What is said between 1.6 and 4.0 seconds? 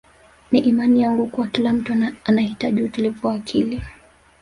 mtu anahitaji utulivu wa akili